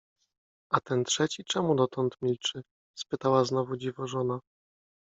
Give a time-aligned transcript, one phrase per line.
[0.71, 2.63] A ten trzeci czemu dotąd milczy?—
[2.99, 4.39] spytała znowu dziwożona.